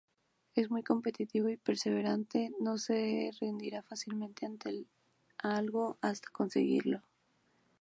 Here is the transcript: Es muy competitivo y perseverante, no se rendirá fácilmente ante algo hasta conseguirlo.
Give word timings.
Es 0.55 0.71
muy 0.71 0.81
competitivo 0.81 1.47
y 1.49 1.57
perseverante, 1.57 2.49
no 2.59 2.79
se 2.79 3.29
rendirá 3.39 3.83
fácilmente 3.83 4.47
ante 4.47 4.87
algo 5.37 5.99
hasta 6.01 6.27
conseguirlo. 6.31 7.03